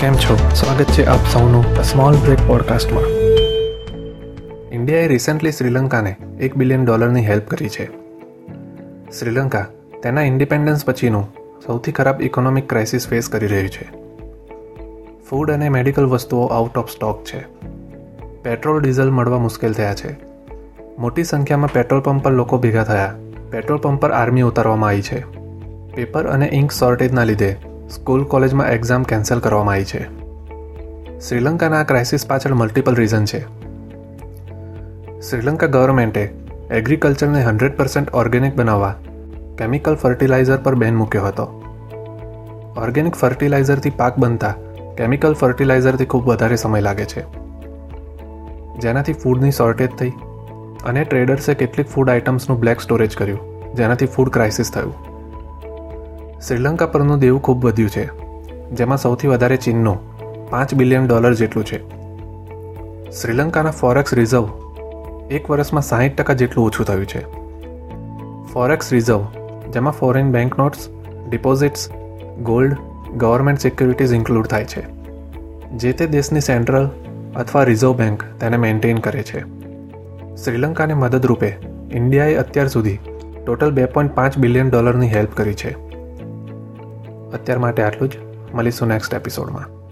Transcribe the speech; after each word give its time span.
કેમ 0.00 0.14
છો? 0.14 0.38
સ્વાગત 0.54 0.84
છે 0.84 1.06
આપ 1.06 1.18
સૌનું 1.32 1.82
સ્મોલ 1.82 2.14
બ્રેક 2.14 2.38
પોડકાસ્ટમાં 2.46 3.02
ઇન્ડિયાએ 4.72 5.06
રિસેન્ટલી 5.06 5.52
શ્રીલંકાને 5.52 6.16
એક 6.40 6.56
બિલિયન 6.56 6.84
ડોલરની 6.84 7.26
હેલ્પ 7.26 7.48
કરી 7.48 7.68
છે. 7.68 7.86
શ્રીલંકા 9.18 9.66
તેના 10.02 10.22
ઇન્ડિપેન્ડન્સ 10.22 10.84
પછીનું 10.84 11.28
સૌથી 11.66 11.92
ખરાબ 11.92 12.22
ઇકોનોમિક 12.22 12.68
ક્રાઇસિસ 12.68 13.08
ફેસ 13.08 13.28
કરી 13.28 13.46
રહ્યું 13.46 13.68
છે. 13.68 13.90
ફૂડ 15.30 15.50
અને 15.50 15.68
મેડિકલ 15.68 16.06
વસ્તુઓ 16.06 16.46
આઉટ 16.46 16.78
ઓફ 16.78 16.90
સ્ટોક 16.90 17.24
છે. 17.24 17.44
પેટ્રોલ 18.42 18.82
ડીઝલ 18.82 19.10
મળવા 19.10 19.38
મુશ્કેલ 19.38 19.72
થયા 19.72 19.94
છે. 19.94 20.16
મોટી 20.98 21.24
સંખ્યામાં 21.24 21.72
પેટ્રોલ 21.72 22.00
પંપ 22.00 22.24
પર 22.24 22.32
લોકો 22.32 22.58
ભેગા 22.58 22.84
થયા. 22.84 23.14
પેટ્રોલ 23.50 23.78
પંપ 23.78 24.00
પર 24.00 24.10
આર્મી 24.10 24.42
ઉતારવામાં 24.42 24.88
આવી 24.88 25.02
છે. 25.02 25.20
પેપર 25.94 26.26
અને 26.26 26.50
ઇંક 26.52 26.72
શોર્ટેજના 26.72 27.24
લીધે 27.24 27.56
સ્કૂલ 27.90 28.24
કોલેજમાં 28.24 28.70
એક્ઝામ 28.70 29.02
કેન્સલ 29.02 29.38
કરવામાં 29.38 29.74
આવી 29.74 29.84
છે. 29.84 30.02
શ્રીલંકાના 31.20 31.80
આ 31.80 31.82
ક્રાઇસિસ 31.82 32.26
પાછળ 32.26 32.54
મલ્ટિપલ 32.54 32.94
રીઝન 32.94 33.24
છે. 33.24 33.40
શ્રીલંકા 35.20 35.66
ગવર્મેન્ટે 35.66 36.32
એગ્રીકલ્ચરને 36.70 37.42
હન્ડ્રેડ 37.42 37.76
પર્સન્ટ 37.76 38.10
ઓર્ગેનિક 38.10 38.56
બનાવવા 38.56 38.94
કેમિકલ 39.58 39.94
ફર્ટિલાઇઝર 39.94 40.56
પર 40.56 40.74
બેન 40.74 40.94
મૂક્યો 40.94 41.24
હતો. 41.24 41.62
ઓર્ગેનિક 42.76 43.14
ફર્ટિલાઇઝરથી 43.14 43.90
પાક 43.90 44.18
બનતા 44.18 44.54
કેમિકલ 44.96 45.34
ફર્ટિલાઇઝરથી 45.34 46.04
ખૂબ 46.04 46.24
વધારે 46.24 46.56
સમય 46.56 46.80
લાગે 46.80 47.04
છે. 47.04 47.24
જેનાથી 48.78 49.12
ફૂડની 49.12 49.50
શોર્ટેજ 49.50 49.90
થઈ 49.90 50.12
અને 50.86 51.04
ટ્રેડર્સે 51.04 51.54
કેટલીક 51.54 51.88
ફૂડ 51.88 52.10
આઇટમ્સનું 52.10 52.60
બ્લેક 52.60 52.80
સ્ટોરેજ 52.80 53.16
કર્યું, 53.16 53.74
જેનાથી 53.74 54.06
ફૂડ 54.06 54.28
ક્રાઇસિસ 54.28 54.72
થયું. 54.72 55.05
શ્રીલંકા 56.48 56.86
પરનું 56.86 57.18
દેવું 57.18 57.42
ખૂબ 57.42 57.64
વધ્યું 57.66 57.90
છે, 57.90 58.02
જેમાં 58.72 58.98
સૌથી 58.98 59.28
વધારે 59.28 59.56
ચીનનું 59.56 60.50
પાંચ 60.50 60.74
બિલિયન 60.74 61.06
ડોલર 61.06 61.34
જેટલું 61.34 61.64
છે. 61.64 61.78
શ્રીલંકાના 63.12 63.70
ફોરેક્સ 63.70 64.14
રિઝર્વ 64.14 64.44
એક 65.30 65.50
વર્ષમાં 65.50 65.82
સાહીઠ 65.82 66.14
ટકા 66.16 66.32
જેટલું 66.32 66.66
ઓછું 66.66 66.86
થયું 66.86 67.06
છે. 67.06 67.22
ફોરેક્સ 68.52 68.92
રિઝર્વ, 68.92 69.24
જેમાં 69.72 69.92
foreign 69.92 70.30
bank 70.32 70.58
notes 70.58 70.84
deposits, 71.28 71.88
gold, 72.42 72.76
government 73.16 73.60
securities 73.60 74.12
include 74.12 74.46
થાય 74.46 74.64
છે, 74.64 74.84
જે 75.76 75.92
તે 75.92 76.06
દેશની 76.06 76.40
સેન્ટ્રલ 76.40 76.86
અથવા 77.36 77.64
રિઝર્વ 77.64 77.96
બેંક 77.96 78.22
તેને 78.40 78.56
મેન્ટેન 78.56 78.98
કરે 78.98 79.22
છે. 79.22 79.42
શ્રીલંકાને 80.36 80.94
મદદરૂપે 80.94 81.50
ઇન્ડિયાએ 81.92 82.38
અત્યાર 82.44 82.68
સુધી 82.68 82.98
ટોટલ 83.46 83.70
બે 83.70 83.84
પોઈન્ટ 83.86 84.14
પાંચ 84.14 84.38
બિલિયન 84.38 84.70
ડોલરની 84.70 85.08
હેલ્પ 85.08 85.34
કરી 85.34 85.54
છે. 85.54 85.85
અત્યાર 87.32 87.58
માટે 87.58 87.82
આટલું 87.82 88.10
જ. 88.10 88.16
મળીશું 88.54 88.88
નેક્સ્ટ 88.88 89.14
એપિસોડમાં 89.14 89.85